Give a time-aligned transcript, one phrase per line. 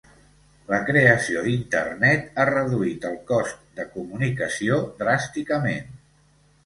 [0.69, 5.95] La creació d'Internet ha reduït el cost de comunicació dràsticament.